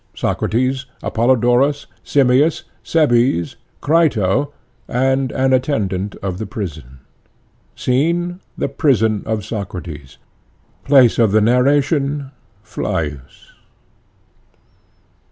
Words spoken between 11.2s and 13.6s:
THE NARRATION: Phlius.